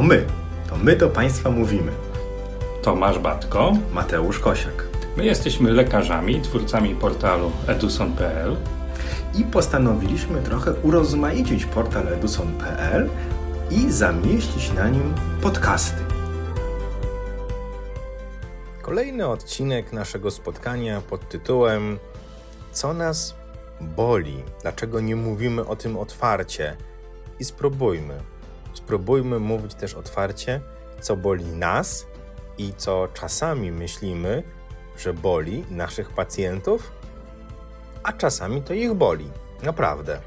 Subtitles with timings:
[0.00, 0.26] To my.
[0.68, 1.92] To my do Państwa mówimy.
[2.82, 3.72] Tomasz Batko.
[3.92, 4.88] Mateusz Kosiak.
[5.16, 8.56] My jesteśmy lekarzami, twórcami portalu eduson.pl
[9.34, 13.10] I postanowiliśmy trochę urozmaicić portal eduson.pl
[13.70, 16.02] i zamieścić na nim podcasty.
[18.82, 21.98] Kolejny odcinek naszego spotkania pod tytułem
[22.72, 23.34] Co nas
[23.80, 24.42] boli?
[24.62, 26.76] Dlaczego nie mówimy o tym otwarcie?
[27.40, 28.39] I spróbujmy.
[28.84, 30.60] Spróbujmy mówić też otwarcie,
[31.00, 32.06] co boli nas
[32.58, 34.42] i co czasami myślimy,
[34.98, 36.92] że boli naszych pacjentów,
[38.02, 39.24] a czasami to ich boli.
[39.62, 40.18] Naprawdę.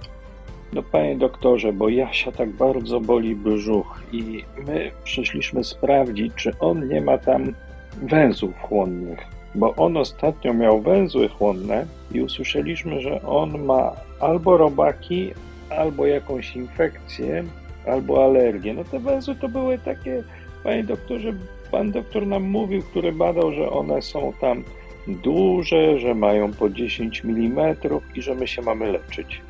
[0.74, 6.88] No panie doktorze, bo Jasia tak bardzo boli brzuch i my przyszliśmy sprawdzić, czy on
[6.88, 7.54] nie ma tam
[8.02, 9.20] węzłów chłonnych,
[9.56, 15.34] bo on ostatnio miał węzły chłonne i usłyszeliśmy, że on ma albo robaki,
[15.70, 17.44] albo jakąś infekcję,
[17.88, 18.74] albo alergię.
[18.74, 20.24] No te węzły to były takie,
[20.64, 21.34] panie doktorze,
[21.72, 24.64] pan doktor nam mówił, który badał, że one są tam
[25.08, 27.76] duże, że mają po 10 mm
[28.16, 29.42] i że my się mamy leczyć.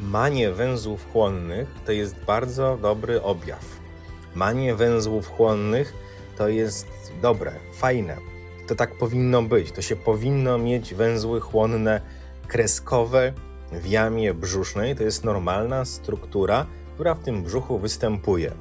[0.00, 3.78] Manie węzłów chłonnych to jest bardzo dobry objaw.
[4.34, 5.94] Manie węzłów chłonnych
[6.36, 6.86] to jest
[7.22, 8.16] dobre, fajne.
[8.68, 9.72] To tak powinno być.
[9.72, 12.00] To się powinno mieć węzły chłonne
[12.46, 13.32] kreskowe
[13.72, 14.96] w jamie brzusznej.
[14.96, 16.66] To jest normalna struktura,
[16.98, 18.52] która w tym brzuchu występuje.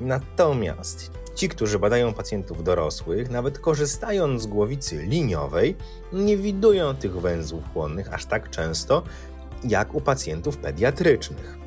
[0.00, 5.76] Natomiast ci, którzy badają pacjentów dorosłych, nawet korzystając z głowicy liniowej,
[6.12, 9.02] nie widują tych węzłów chłonnych aż tak często
[9.64, 11.58] jak u pacjentów pediatrycznych.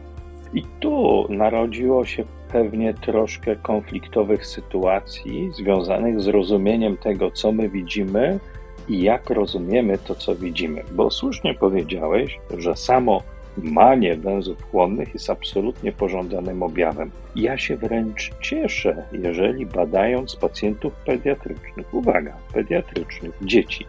[0.53, 8.39] I tu narodziło się pewnie troszkę konfliktowych sytuacji związanych z rozumieniem tego, co my widzimy
[8.87, 10.83] i jak rozumiemy to, co widzimy.
[10.91, 13.23] Bo słusznie powiedziałeś, że samo
[13.57, 17.11] manie węzłów chłonnych jest absolutnie pożądanym objawem.
[17.35, 23.85] Ja się wręcz cieszę, jeżeli badając pacjentów pediatrycznych, uwaga, pediatrycznych, dzieci,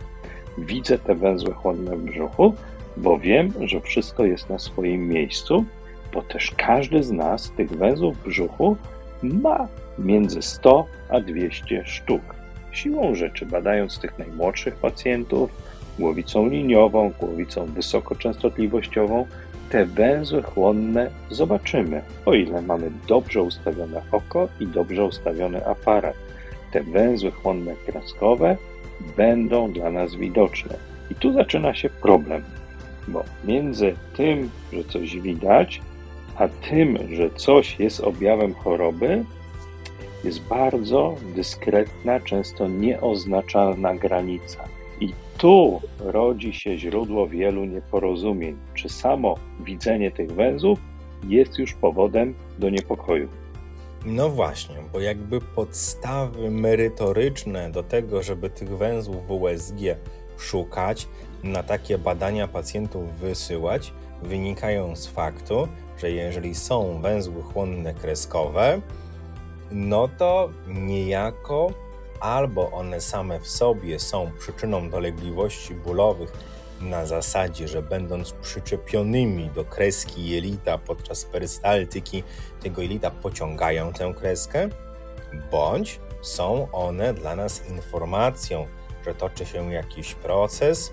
[0.59, 2.55] widzę te węzły chłonne w brzuchu,
[2.97, 5.65] bo wiem, że wszystko jest na swoim miejscu,
[6.13, 8.77] bo też każdy z nas tych węzłów w brzuchu
[9.23, 9.69] ma
[9.99, 12.23] między 100 a 200 sztuk.
[12.73, 15.51] Siłą rzeczy, badając tych najmłodszych pacjentów,
[15.99, 19.27] głowicą liniową, głowicą wysokoczęstotliwościową,
[19.73, 26.17] te węzły chłonne zobaczymy, o ile mamy dobrze ustawione oko i dobrze ustawiony aparat.
[26.73, 28.57] Te węzły chłonne kreskowe
[29.17, 30.77] będą dla nas widoczne.
[31.11, 32.43] I tu zaczyna się problem,
[33.09, 35.81] bo między tym, że coś widać,
[36.37, 39.25] a tym, że coś jest objawem choroby,
[40.25, 44.65] jest bardzo dyskretna, często nieoznaczalna granica.
[45.03, 48.57] I tu rodzi się źródło wielu nieporozumień.
[48.75, 50.79] Czy samo widzenie tych węzłów
[51.29, 53.29] jest już powodem do niepokoju?
[54.07, 59.81] No właśnie, bo jakby podstawy merytoryczne do tego, żeby tych węzłów w USG
[60.39, 61.09] szukać,
[61.45, 63.93] na takie badania pacjentów wysyłać,
[64.23, 68.81] wynikają z faktu, że jeżeli są węzły chłonne kreskowe,
[69.73, 71.73] no to niejako
[72.23, 76.33] albo one same w sobie są przyczyną dolegliwości bólowych
[76.81, 82.23] na zasadzie, że będąc przyczepionymi do kreski jelita podczas perystaltyki,
[82.61, 84.69] tego jelita pociągają tę kreskę,
[85.51, 88.67] bądź są one dla nas informacją,
[89.05, 90.93] że toczy się jakiś proces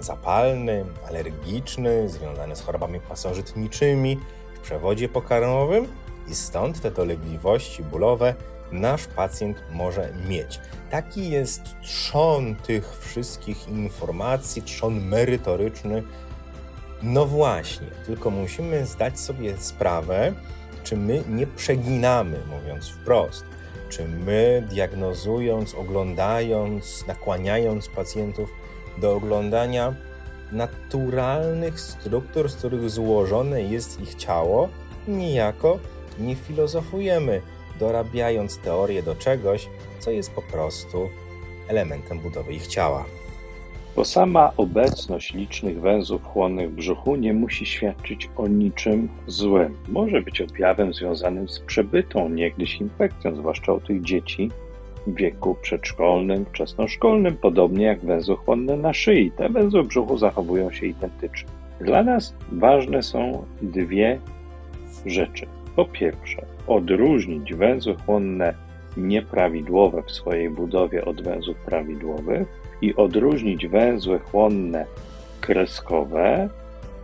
[0.00, 4.20] zapalny, alergiczny, związany z chorobami pasożytniczymi
[4.54, 5.88] w przewodzie pokarmowym
[6.28, 8.34] i stąd te dolegliwości bólowe
[8.72, 10.60] nasz pacjent może mieć.
[10.90, 16.02] Taki jest trzon tych wszystkich informacji, trzon merytoryczny.
[17.02, 20.32] No właśnie, tylko musimy zdać sobie sprawę,
[20.84, 23.44] czy my nie przeginamy, mówiąc wprost.
[23.88, 28.50] Czy my, diagnozując, oglądając, nakłaniając pacjentów
[28.98, 29.94] do oglądania
[30.52, 34.68] naturalnych struktur, z których złożone jest ich ciało,
[35.08, 35.78] niejako
[36.18, 37.42] nie filozofujemy
[37.78, 39.68] dorabiając teorię do czegoś,
[39.98, 41.08] co jest po prostu
[41.68, 43.04] elementem budowy ich ciała.
[43.96, 49.76] Bo sama obecność licznych węzłów chłonnych w brzuchu nie musi świadczyć o niczym złym.
[49.88, 54.50] Może być objawem związanym z przebytą niegdyś infekcją, zwłaszcza u tych dzieci
[55.06, 59.30] w wieku przedszkolnym, wczesnoszkolnym, podobnie jak węzły chłonne na szyi.
[59.30, 61.48] Te węzły w brzuchu zachowują się identycznie.
[61.80, 64.18] Dla nas ważne są dwie
[65.06, 65.46] rzeczy.
[65.76, 68.54] Po pierwsze, odróżnić węzły chłonne
[68.96, 72.48] nieprawidłowe w swojej budowie od węzłów prawidłowych
[72.82, 74.86] i odróżnić węzły chłonne
[75.40, 76.48] kreskowe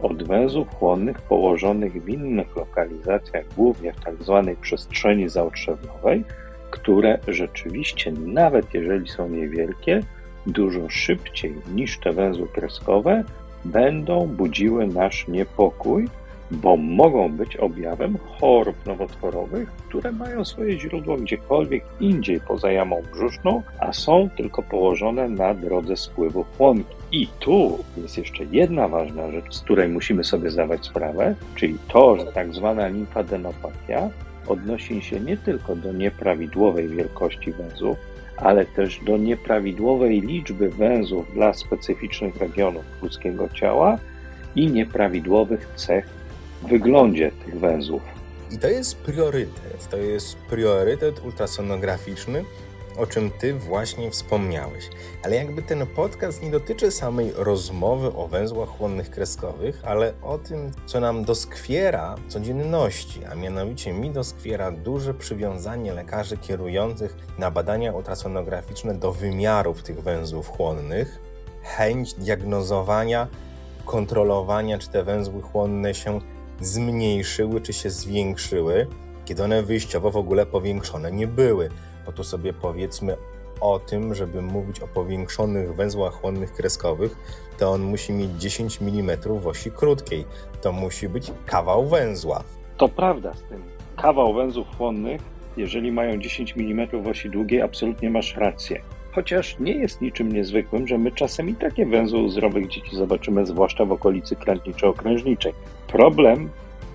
[0.02, 6.24] od węzłów chłonnych położonych w innych lokalizacjach, głównie w tak zwanej przestrzeni zaotrzewnowej,
[6.70, 10.02] które rzeczywiście, nawet jeżeli są niewielkie,
[10.46, 13.24] dużo szybciej niż te węzły kreskowe
[13.64, 16.08] będą budziły nasz niepokój,
[16.52, 23.62] bo mogą być objawem chorób nowotworowych, które mają swoje źródło gdziekolwiek indziej poza jamą brzuszną,
[23.78, 26.94] a są tylko położone na drodze spływu chłonki.
[27.12, 32.16] I tu jest jeszcze jedna ważna rzecz, z której musimy sobie zdawać sprawę, czyli to,
[32.16, 34.10] że tak zwana limfadenopatia
[34.48, 37.96] odnosi się nie tylko do nieprawidłowej wielkości węzłów,
[38.36, 43.98] ale też do nieprawidłowej liczby węzłów dla specyficznych regionów ludzkiego ciała
[44.56, 46.21] i nieprawidłowych cech
[46.68, 48.02] wyglądzie tych węzłów.
[48.50, 49.88] I to jest priorytet.
[49.90, 52.44] To jest priorytet ultrasonograficzny,
[52.98, 54.90] o czym Ty właśnie wspomniałeś.
[55.24, 60.70] Ale jakby ten podcast nie dotyczy samej rozmowy o węzłach chłonnych kreskowych, ale o tym,
[60.86, 68.94] co nam doskwiera codzienności, a mianowicie mi doskwiera duże przywiązanie lekarzy kierujących na badania ultrasonograficzne
[68.94, 71.18] do wymiarów tych węzłów chłonnych,
[71.62, 73.28] chęć diagnozowania,
[73.84, 76.20] kontrolowania, czy te węzły chłonne się
[76.64, 78.86] zmniejszyły, czy się zwiększyły,
[79.24, 81.68] kiedy one wyjściowo w ogóle powiększone nie były
[82.06, 83.16] bo tu sobie powiedzmy
[83.60, 87.16] o tym, żeby mówić o powiększonych węzłach chłonnych kreskowych,
[87.58, 90.24] to on musi mieć 10 mm w osi krótkiej.
[90.62, 92.44] To musi być kawał węzła.
[92.76, 93.62] To prawda z tym.
[93.96, 95.20] Kawał węzłów chłonnych,
[95.56, 98.82] jeżeli mają 10 mm w osi długiej, absolutnie masz rację.
[99.12, 103.84] Chociaż nie jest niczym niezwykłym, że my czasem i takie węzły zdrowych dzieci zobaczymy, zwłaszcza
[103.84, 105.52] w okolicy krętniczo-okrężniczej.
[105.92, 106.48] Problem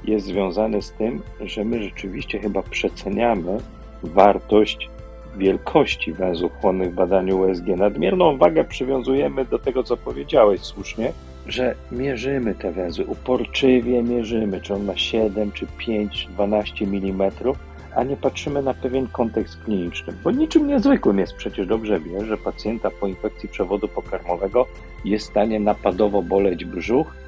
[0.04, 3.58] jest związany z tym, że my rzeczywiście chyba przeceniamy
[4.04, 4.90] wartość
[5.38, 7.68] wielkości węzłów chłonnych w badaniu USG.
[7.68, 11.12] Nadmierną wagę przywiązujemy do tego, co powiedziałeś słusznie,
[11.48, 17.32] że mierzymy te węzły, uporczywie mierzymy, czy on ma 7, czy 5, czy 12 mm,
[17.96, 20.14] a nie patrzymy na pewien kontekst kliniczny.
[20.24, 24.66] Bo niczym niezwykłym jest przecież dobrze wiesz, że pacjenta po infekcji przewodu pokarmowego
[25.06, 27.27] jest w stanie napadowo boleć brzuch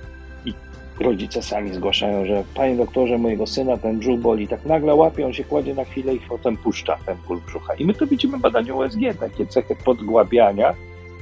[1.00, 4.48] rodzice sami zgłaszają, że panie doktorze, mojego syna ten brzuch boli.
[4.48, 7.74] Tak nagle łapie, on się kładzie na chwilę i potem puszcza ten ból brzucha.
[7.74, 10.74] I my to widzimy w badaniu USG, takie cechy podgłabiania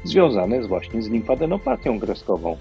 [0.03, 2.57] związane z właśnie z limfadenopatią kreskową,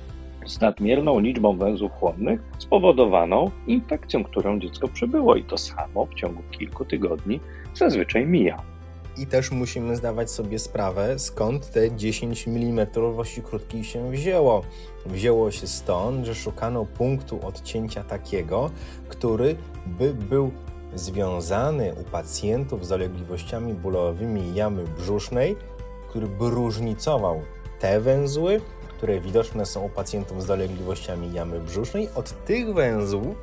[0.47, 5.37] z nadmierną liczbą węzłów chłonnych spowodowaną infekcją, którą dziecko przebyło.
[5.37, 7.41] I to samo w ciągu kilku tygodni
[7.75, 8.76] zazwyczaj mija.
[9.19, 12.87] I też musimy zdawać sobie sprawę, skąd te 10 mm
[13.19, 14.63] osi krótkiej się wzięło.
[15.07, 18.71] Wzięło się stąd, że szukano punktu odcięcia takiego,
[19.09, 20.51] który by był
[20.95, 25.57] związany u pacjentów z dolegliwościami bólowymi jamy brzusznej,
[26.09, 27.43] który by różnicował
[27.81, 33.37] te węzły, które widoczne są u pacjentów z dolegliwościami jamy brzusznej, od tych węzłów,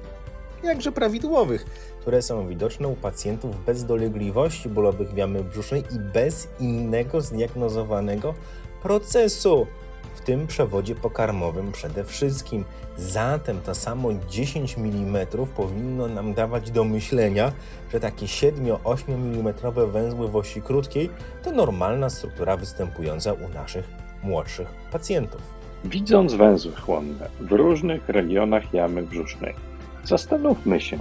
[0.64, 1.66] jakże prawidłowych,
[2.02, 8.34] które są widoczne u pacjentów bez dolegliwości bólowych jamy brzusznej i bez innego zdiagnozowanego
[8.82, 9.68] procesu,
[10.16, 12.64] w tym przewodzie pokarmowym przede wszystkim.
[12.98, 17.52] Zatem to samo 10 mm powinno nam dawać do myślenia,
[17.94, 19.54] że takie 7-8 mm
[19.92, 21.10] węzły w osi krótkiej
[21.44, 23.86] to normalna struktura występująca u naszych
[24.24, 25.42] młodszych pacjentów.
[25.86, 29.56] Widząc węzły chłonne w różnych regionach jamy brzusznej,
[30.04, 30.98] zastanówmy się,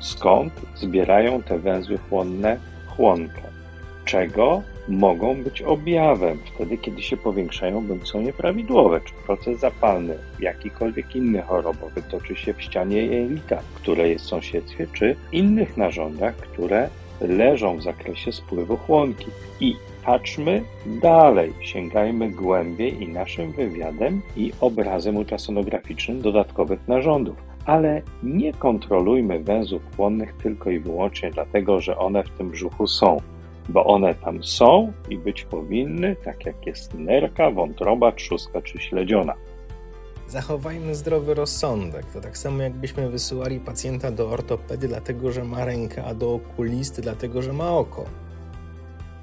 [0.00, 3.42] skąd zbierają te węzły chłonne chłonkę,
[4.04, 11.16] czego mogą być objawem wtedy, kiedy się powiększają bądź są nieprawidłowe, czy proces zapalny, jakikolwiek
[11.16, 16.88] inny chorobowy toczy się w ścianie jelita, które jest w sąsiedztwie, czy innych narządach, które
[17.20, 19.26] leżą w zakresie spływu chłonki.
[19.60, 28.52] I patrzmy dalej, sięgajmy głębiej i naszym wywiadem i obrazem ultrasonograficznym dodatkowych narządów ale nie
[28.52, 33.16] kontrolujmy węzłów chłonnych tylko i wyłącznie dlatego, że one w tym brzuchu są,
[33.68, 39.34] bo one tam są i być powinny, tak jak jest nerka, wątroba, trzustka czy śledziona.
[40.28, 42.06] Zachowajmy zdrowy rozsądek.
[42.06, 47.02] To tak samo jakbyśmy wysyłali pacjenta do ortopedy dlatego, że ma rękę, a do okulisty
[47.02, 48.04] dlatego, że ma oko.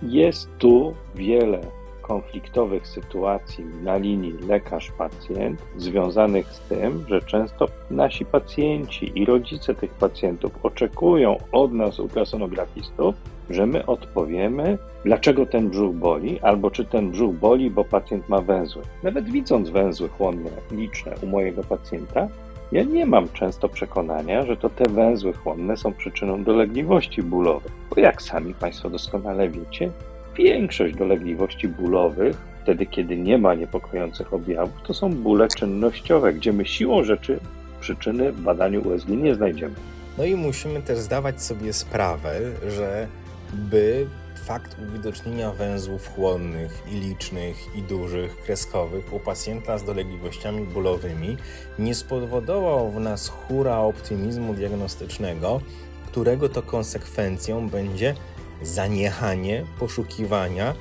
[0.01, 1.61] Jest tu wiele
[2.01, 9.91] konfliktowych sytuacji na linii lekarz-pacjent, związanych z tym, że często nasi pacjenci i rodzice tych
[9.91, 13.15] pacjentów oczekują od nas, ultrasonografistów,
[13.49, 18.41] że my odpowiemy, dlaczego ten brzuch boli, albo czy ten brzuch boli, bo pacjent ma
[18.41, 18.81] węzły.
[19.03, 22.27] Nawet widząc węzły chłonne liczne u mojego pacjenta,
[22.71, 28.01] ja nie mam często przekonania, że to te węzły chłonne są przyczyną dolegliwości bólowych, bo
[28.01, 29.91] jak sami Państwo doskonale wiecie,
[30.35, 36.65] Większość dolegliwości bólowych Wtedy, kiedy nie ma niepokojących objawów, to są bóle czynnościowe, gdzie my
[36.65, 37.39] siłą rzeczy
[37.79, 39.75] przyczyny w badaniu USG nie znajdziemy.
[40.17, 43.07] No i musimy też zdawać sobie sprawę, że
[43.53, 44.07] by
[44.45, 51.37] fakt uwidocznienia węzłów chłonnych i licznych i dużych, kreskowych u pacjenta z dolegliwościami bólowymi
[51.79, 55.61] nie spowodował w nas hura optymizmu diagnostycznego,
[56.07, 58.15] którego to konsekwencją będzie
[58.61, 60.73] zaniechanie poszukiwania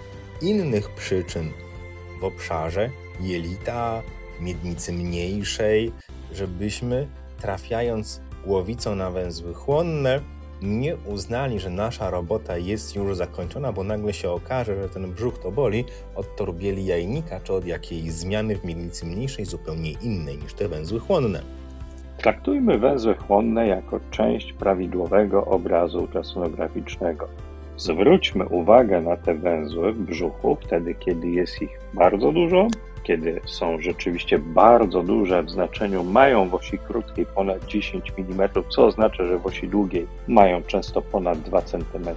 [0.43, 1.51] innych przyczyn
[2.21, 4.03] w obszarze jelita,
[4.41, 5.93] miednicy mniejszej,
[6.33, 7.07] żebyśmy
[7.41, 10.21] trafiając głowicą na węzły chłonne,
[10.63, 15.39] nie uznali, że nasza robota jest już zakończona, bo nagle się okaże, że ten brzuch
[15.39, 15.85] to boli
[16.15, 21.01] od torbieli jajnika czy od jakiejś zmiany w miednicy mniejszej, zupełnie innej niż te węzły
[21.01, 21.43] chłonne.
[22.19, 27.29] Traktujmy węzły chłonne jako część prawidłowego obrazu ultrasonograficznego.
[27.81, 32.69] Zwróćmy uwagę na te węzły w brzuchu wtedy, kiedy jest ich bardzo dużo,
[33.03, 38.87] kiedy są rzeczywiście bardzo duże w znaczeniu, mają w osi krótkiej ponad 10 mm, co
[38.87, 42.09] oznacza, że w osi długiej mają często ponad 2 cm,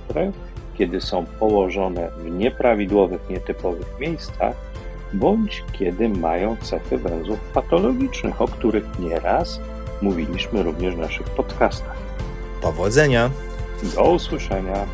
[0.78, 4.56] kiedy są położone w nieprawidłowych, nietypowych miejscach,
[5.14, 9.60] bądź kiedy mają cechy węzłów patologicznych, o których nieraz
[10.02, 11.98] mówiliśmy również w naszych podcastach.
[12.62, 13.30] Powodzenia!
[13.96, 14.86] Do usłyszenia.